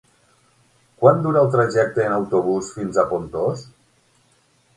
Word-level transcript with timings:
Quant 1.03 1.21
dura 1.25 1.43
el 1.45 1.51
trajecte 1.55 2.07
en 2.07 2.15
autobús 2.15 2.73
fins 2.79 2.99
a 3.03 3.07
Pontós? 3.13 3.63